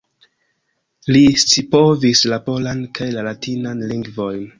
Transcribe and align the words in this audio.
Li 1.15 1.19
scipovis 1.41 2.23
la 2.33 2.39
polan 2.47 2.81
kaj 3.01 3.11
la 3.17 3.27
latinan 3.29 3.85
lingvojn. 3.93 4.43